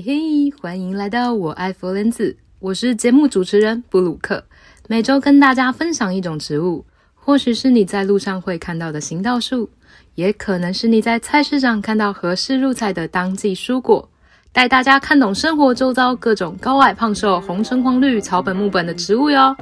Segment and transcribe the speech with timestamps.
[0.00, 4.44] 嘿，欢迎来到我爱佛莲子，我是节目主持人布鲁克，
[4.86, 6.84] 每周跟大家分享一种植物，
[7.14, 9.68] 或许是你在路上会看到的行道树，
[10.14, 14.08] 也可能是你在菜市场看到合适入菜的当季蔬果，
[14.52, 19.56] 带大家看懂生活周遭各种高矮胖瘦、红橙黄绿、草本木本的植物哟。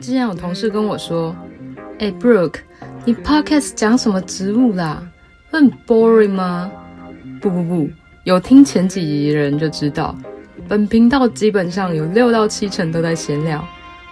[0.00, 1.34] 之前有同事跟我说
[2.00, 2.58] ：“哎，Brooke，
[3.06, 5.02] 你 Podcast 讲什么植物啦？
[5.50, 6.70] 很 boring 吗？”
[7.40, 7.88] 不不不，
[8.24, 10.16] 有听前几集的人就知道，
[10.68, 13.64] 本频道基本上有六到七成都在闲聊，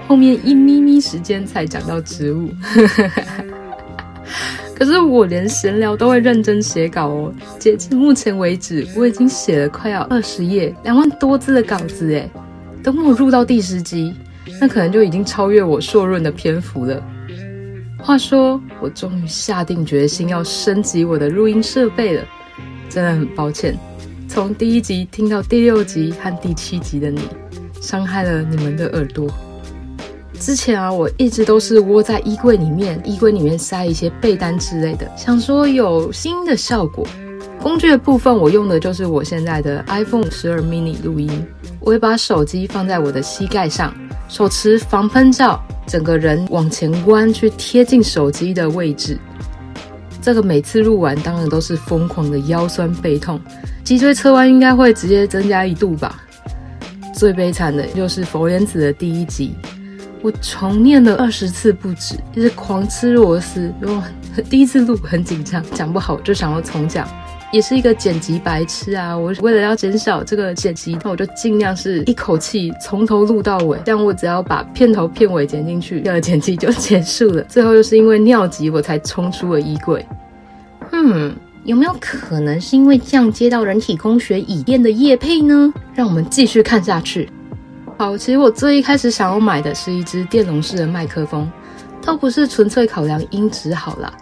[0.07, 2.51] 后面一咪咪时间才讲到植物。
[4.77, 12.29] 可是我连闲聊都会认真写稿哦，截至目前为止，我已经写了快要二十页，两万多字的稿子诶，
[12.83, 14.15] 等我入到第十集。
[14.61, 17.03] 那可能就已经超越我硕润的篇幅了。
[17.99, 22.23] 话说，我终于下定决心要升级我的录音设备了。
[22.95, 23.77] 真的很抱歉，
[24.29, 27.23] 从第一集听到第六集和第七集的你，
[27.81, 29.29] 伤害了你们的耳朵。
[30.39, 37.05] 之前啊，我一直都是窝在衣柜里面，衣柜里面塞一些被单之类的，想说有新的效果。
[37.61, 41.45] 工具的部分，我用的就是我现在的 iPhone 12 mini 录音。
[41.81, 43.93] 我会把手机放在我的膝盖上。
[44.29, 49.19] 手持防喷罩，整个人往前弯去贴近手机的位置。
[50.25, 53.39] 这个每次录完，当然都是疯狂的腰酸背痛，
[53.85, 56.25] 脊椎侧弯应该会直接增加一度吧。
[57.15, 59.55] 最悲惨的就是佛莲子的第一集，
[60.23, 63.71] 我重念了二十次不止，一直狂吃螺丝。
[63.83, 64.03] 哇，
[64.49, 67.07] 第一次录很紧张，讲不好就想要重讲。
[67.53, 69.17] 也是一个剪辑白痴啊！
[69.17, 77.43] 我为了要减少这个剪辑，那我就尽量是一口气从头录到尾，这样我只要把片头片尾剪进去，这个剪辑就结束了。
[77.45, 80.05] 最后又是因为尿急，我才冲出了衣柜。
[80.91, 81.35] 嗯，
[81.65, 85.73] 有没有可能是因为这样接到人体工学椅垫的叶配呢？
[85.95, 87.31] 让我们继续看下去。
[87.97, 91.49] 好，其实我最一开始想要买的是一支电容式的麦克风，
[92.03, 94.13] 倒不是纯粹考量音质好啦，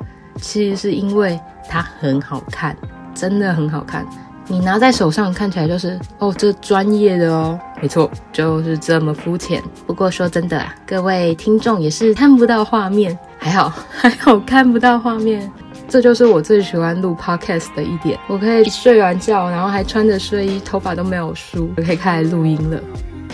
[0.41, 2.77] 其实是因为它很好看。
[3.15, 4.06] 真的很好看，
[4.49, 9.62] 你拿在手上看起来就是哦，这专业的哦，没错，就是这么肤浅。
[9.87, 15.50] 不过说真的啊，各位听众也是看不到画面，还好 还好看不到画面，
[15.89, 18.19] 这就是我最喜欢录 podcast 的一点。
[18.27, 22.81] 我可以睡完觉，然后还穿着睡衣，头发都没有梳，就可以开始录音了。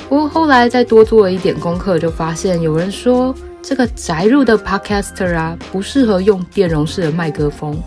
[0.08, 7.78] 不过后来再多做了一点功课，就发现有人说这个宅入的 podcaster 啊，不适合用电容式的麦克风。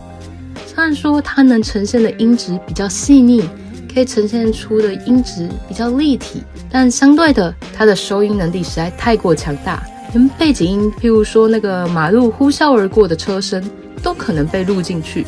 [0.81, 3.47] 虽然说它能呈现的音质比较细腻，
[3.93, 13.63] 可以呈现出的音质比较立体，但相对的，它的收音能力实在太过强大，连背景音，譬如说那个马路呼啸而过的车声，
[14.01, 15.23] 都可能被录进去。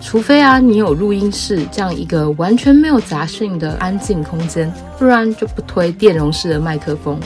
[0.00, 7.20] 除非啊，你有录音室这样一个完全没有杂讯的安静空间，不然就不推电容式的麦克风。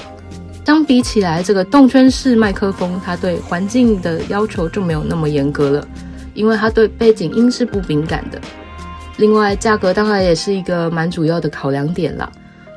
[0.66, 5.86] 相比起来，这个动圈式麦克风，它对环境的要求就没有那么严格了。
[6.34, 8.40] 因为它对背景音是不敏感的，
[9.16, 12.30] 另外价格当然也是一个蛮主要的考量点啦。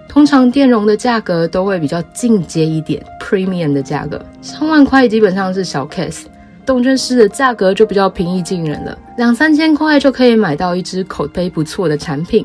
[0.08, 6.24] 通常电容的价格都会比较进阶一点，premium 的价格，上万块基本上是小 case。
[6.66, 12.44] 动圈式的价格就比较平易近人了，两三千块就可以买到一支口碑不错的产品。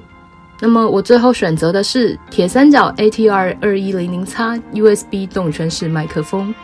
[0.60, 6.54] 那么我最后选择的是铁三角 ATR 二一零零 X USB 动圈式麦克风，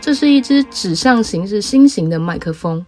[0.00, 2.84] 这是一支指向型是新型的麦克风。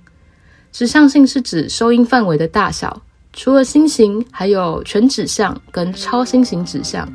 [0.76, 3.00] 指向性是指收音范围的大小，
[3.32, 7.10] 除了心形，还有全指向跟超心形指向。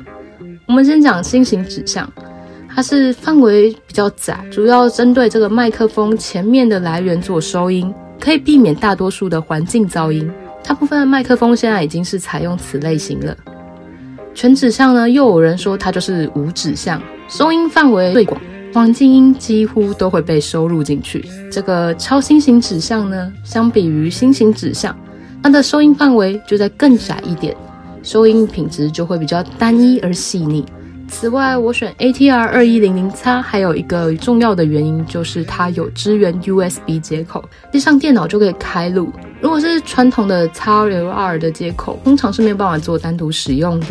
[0.66, 2.12] 我们先讲心形指向，
[2.68, 10.28] 它是范围比较窄，主要针对这个麦克风前面的来源做收音，可以避免大多数的环境噪音。
[10.64, 13.36] 大部分的麦克风现在已经是采用此类型了。
[14.34, 18.42] 全指向呢，又有人说它就是无指向，收音范围最广。
[18.72, 21.22] 黄金音几乎都会被收录进去。
[21.50, 24.96] 这个超新型指向呢，相比于新型指向，
[25.42, 27.54] 它的收音范围就在更窄一点，
[28.02, 30.64] 收音品质就会比较单一而细腻。
[31.06, 39.12] 此外，我选 ATR 二一零零 X 还有一个重要的原因就是它有支援 USB 接口，接上电脑就可以开录。
[39.42, 43.88] 如果是传统的 XLR 的接口，通常是没有办法做单独使用的。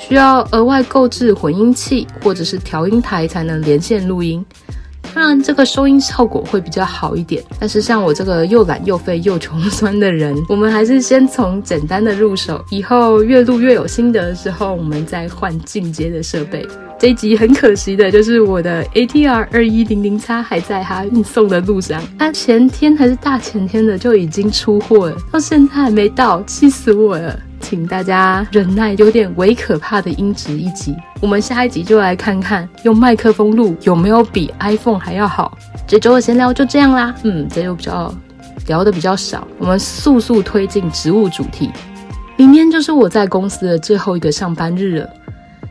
[0.00, 4.44] 需要额外购置混音器或者是调音台才能连线录音，
[5.14, 7.44] 当然这个收音效果会比较好一点。
[7.60, 16.66] 但是像我这个又懒又废又穷酸的人，我们还是先从简单的入手，以后越录越有心得的时候，我们再换进阶的设备。
[16.98, 27.38] 这一集很可惜的就是我的 ATR 二一零零 X 还在它运送的路上，它前天还是大前天的就已经出货了，到现在还没到，气死我了。
[27.60, 30.96] 请大家忍耐，有点微可怕的音质一集。
[31.20, 35.56] 我们下一集就来看看用麦克风录有没有比 iPhone 还要好。
[35.86, 38.12] 这周的闲聊就这样啦，嗯，这周比较
[38.66, 39.46] 聊的比较少。
[39.58, 41.70] 我们速速推进植物主题。
[42.36, 45.10] 明天就是我在公司的最后一个上班日了，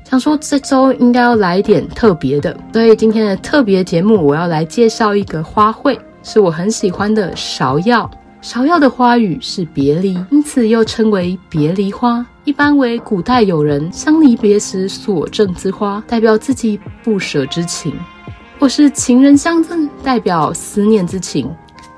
[0.07, 8.09] 想说这周应该要来点特别的，所以今天的特别节目我要来介绍一个花卉，是我很喜欢的芍药。
[8.41, 12.25] 芍药的花语是别离，因此又称为别离花。
[12.45, 17.91] 一般为古代友人相离别时所赠之花，代表自己不舍之情；
[18.57, 21.51] 或是情人相赠，代表思念之情。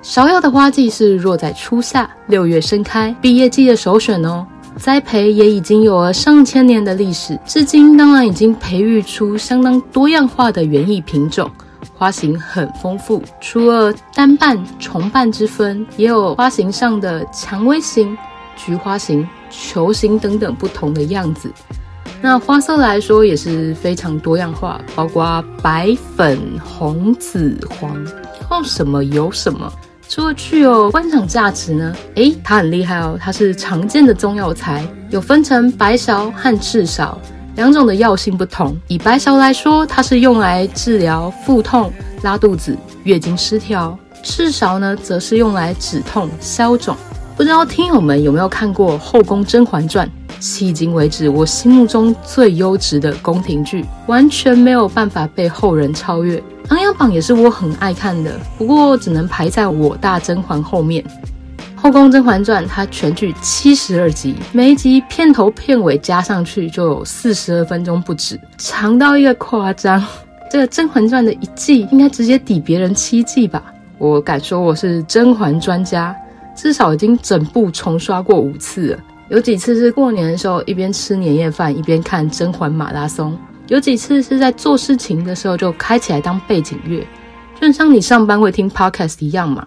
[0.04, 4.46] 芍药的花季是落在初夏，六月盛开，毕业季的首选哦。
[4.78, 11.50] 栽培也已经有了上千年的历史，至今当然已经培育出相当多样化的园艺品种。
[12.01, 18.18] 花型很丰富，除了单瓣、重瓣之分，也有花型上的蔷薇型、
[18.56, 21.53] 菊花型、球形等等不同的样子。
[22.19, 27.95] 那花色来说也是非常多样化，包括白、粉、红、紫、黄，
[28.50, 29.71] 要什么有什么。
[30.09, 37.13] 除了具有观赏价值呢，诶，它很厉害哦，它是常见的中药材，有分成白芍和赤芍。
[37.56, 46.95] 两种的药性不同，以白芍来说，它是用来治疗腹痛、拉肚子、月经失调；赤芍呢，则是用来止痛、消肿。
[47.36, 50.07] 不知道听友们有没有看过《后宫甄嬛传》？
[50.42, 56.42] 迄今为止，我心目中最优质的宫廷剧，完全没有办法被后人超越。
[56.69, 61.04] 琅琊榜也是我很爱看的，不过只能排在我大甄嬛后面。
[61.81, 70.00] 《后宫甄嬛传》它全剧七十二集，每一集片头片尾加上去就有四十二分钟不止，长到一个夸张。
[70.48, 73.63] 这个《甄嬛传》的一季应该直接抵别人七季吧？
[73.98, 76.16] 我敢说我是甄嬛专家，
[76.56, 79.00] 至少已经整部重刷过五次了。
[79.30, 83.31] 有几次是过年的时候一边吃年夜饭一边看《甄嬛马拉松》，
[83.69, 87.04] 有几次是在做事情的时候就开起来当背景乐，
[87.60, 89.66] 就像你上班会听 Podcast 一样嘛。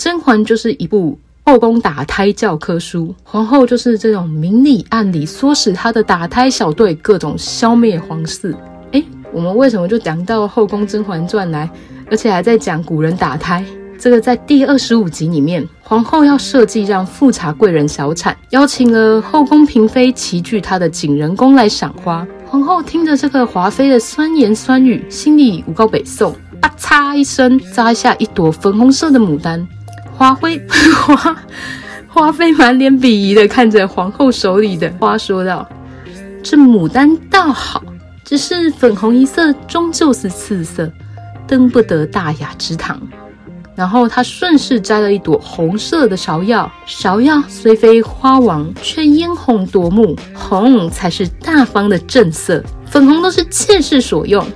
[0.00, 8.56] 甄嬛就是一部后宫打胎教科书，皇后就是这种明里暗里唆使她的打胎小队各种消灭皇室。
[8.92, 11.68] 诶，我们为什么就讲到《后宫甄嬛传》来，
[12.10, 13.62] 而且还在讲古人打胎？
[13.98, 22.26] 这个在第二十五集里面，皇后要设计让富察贵人小产，邀请了后宫嫔妃齐聚她的景仁宫来赏花。
[22.46, 29.68] 皇后听着这个华妃的酸言酸语，心里无告北宋，啊嚓一声扎下一朵粉红色的牡丹。
[30.20, 30.60] 花妃
[30.92, 31.36] 花
[32.06, 35.66] 花妃满脸鄙夷的看着皇后手里的花，说道
[36.44, 37.82] ：“这牡丹倒好，
[38.22, 40.92] 只是粉红一色终究是次色，
[41.46, 43.00] 登不得大雅之堂。”
[43.74, 54.46] 然后他顺势摘了一朵红色的芍药，芍药虽非花王，却嫣红夺目，红才是大方的正色，粉红都是妾室所用。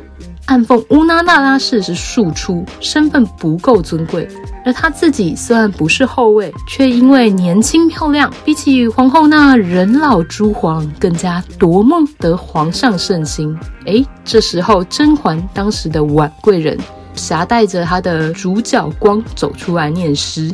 [0.46, 4.29] 暗讽乌拉那拉氏是庶出，身份不够尊贵，
[4.64, 13.57] 而她自己虽然不是后位，却因为年轻漂亮，比起皇后那人老珠黄，更加夺梦得皇上圣心。
[13.87, 16.78] 诶，这时候甄嬛当时的婉贵人，
[17.14, 20.50] 挟带着她的主角光走出来念诗，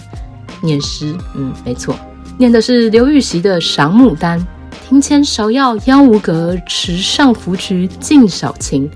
[0.62, 1.96] 念诗，嗯，没错，
[2.38, 4.38] 念的是刘禹锡的《赏牡丹》：
[4.88, 8.88] 庭前芍药妖无格，池上芙蕖净少情。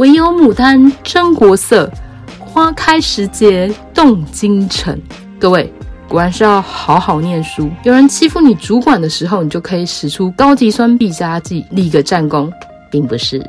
[0.00, 1.86] 唯有牡丹真国色，
[2.38, 4.98] 花开时节动京城。
[5.38, 5.70] 各位，
[6.08, 7.70] 果然是要好好念书。
[7.84, 12.50] 有人欺负你主管的时候，你就可以使出高级酸必杀技，立个战功，
[12.90, 13.46] 并不是。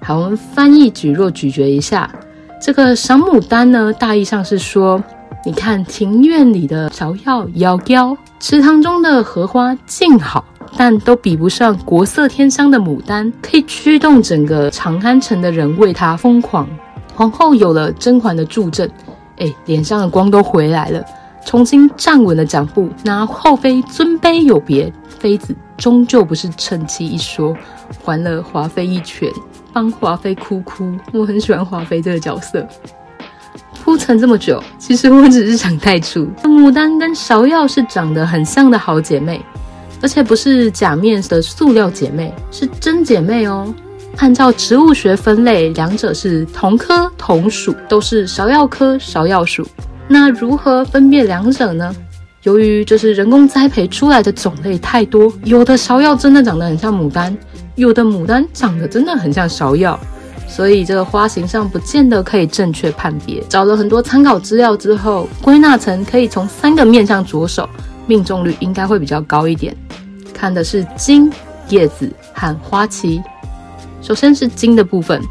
[0.00, 2.08] 好，我们翻译举若咀嚼一下
[2.62, 5.02] 这个赏牡丹呢，大意上是说，
[5.44, 10.44] 你看庭院里的芍药妖娇，池塘中的荷花静好。
[10.76, 16.68] 但都比不上国色天香的牡丹，可以驱动整个长安城的人为她疯狂。
[17.14, 18.90] 皇后有了甄嬛的助阵，
[19.38, 21.04] 哎，脸上的光都回来了，
[21.44, 22.88] 重新站稳了脚步。
[23.04, 27.56] 那后妃尊卑有别，妃子终究不是趁机一说，
[28.04, 29.30] 还了华妃一拳，
[29.72, 30.92] 帮华妃哭哭。
[31.12, 32.66] 我很喜欢华妃这个角色。
[33.84, 39.40] 铺陈这么久，其实我只是想带出，牡丹跟芍药是长得很像的好姐妹。
[40.04, 43.74] 而且不是假面的塑料姐妹，是真姐妹哦。
[44.18, 49.66] 按照植物学分类，两者是同科同属，都是芍药科芍药属。
[50.06, 51.90] 那如何分辨两者呢？
[52.42, 57.34] 由于就是人工栽培出来的种类太多，有的芍药真的长得很像牡丹，
[57.74, 59.98] 有的牡丹长得真的很像芍药，
[60.46, 63.42] 所以这个花型上不见得可以正确判别。
[63.48, 67.66] 找了很多参考资料之后，归纳成可以从三个面向着手。
[68.06, 69.76] 命中率应该会比较高一点。
[70.32, 71.30] 看的是茎、
[71.68, 73.22] 叶子和花期。
[74.02, 75.22] 首先是茎的部分，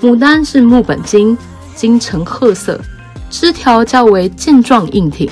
[0.00, 1.36] 牡丹是木本茎，
[1.74, 2.78] 茎呈褐色，
[3.30, 5.30] 枝条较为健壮硬挺。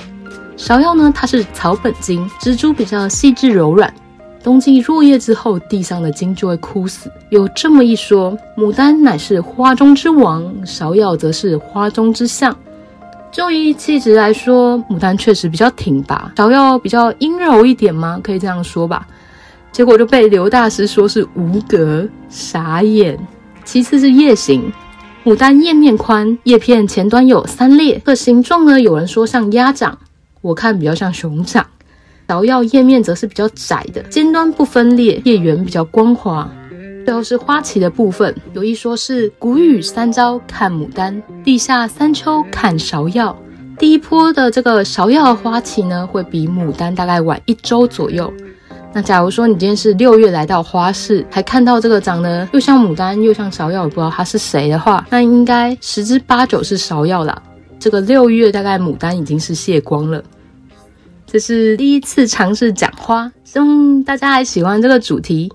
[0.57, 3.93] 芍药呢，它是草本茎，植株比较细致柔软。
[4.43, 7.11] 冬季落叶之后，地上的茎就会枯死。
[7.29, 12.57] 有这么一说，牡丹乃是花中之王，芍药则是花中之相。
[13.33, 18.21] 就以气质来说，牡丹确实比较挺拔，芍药比较阴柔一点吗？
[18.23, 19.07] 可以这样说吧。
[19.71, 23.19] 结果就被刘大师说是无格，傻眼。
[23.65, 24.73] 其次是叶形，
[25.25, 29.97] 牡丹叶面宽，叶片前端有三裂，这形状呢，有人说像鸭掌，
[30.41, 31.65] 我看比较像熊掌。
[32.27, 36.51] 芍药叶面则是比较窄的，尖端不分裂，叶缘比较光滑。
[37.05, 43.37] 最后是花期的部分，有一说是谷雨三朝看牡丹，地夏三秋看芍药。
[43.79, 48.33] 第一波的这个芍药花期呢，会比牡丹大概晚一周左右。
[48.93, 57.43] 那假如说你今天是六月来到花市，还看到这个长得又像牡丹又像芍药，也不知道它是谁的话，那应该十之八九是芍药啦。
[57.79, 60.23] 这个六月大概牡丹已经是谢光了。
[61.27, 65.51] 这是第一次尝试讲花，希望大家还喜欢这个主题。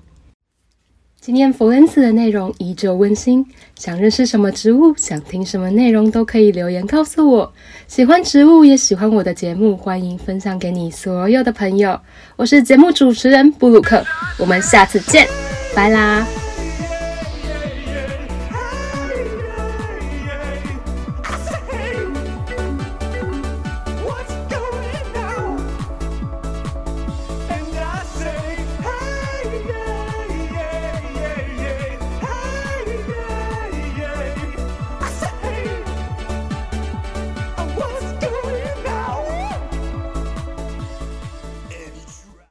[1.25, 3.43] 今天佛恩斯的内容依旧温馨，
[3.79, 7.51] 想认识什么植物，想听什么内容都可以留言告诉我。
[7.87, 11.99] 喜欢植物也喜欢我的节目，欢迎分享给你所有的朋友。
[12.35, 14.05] 我是节目主持人布鲁克，
[14.37, 15.27] 我们下次见，
[15.75, 16.44] 拜啦。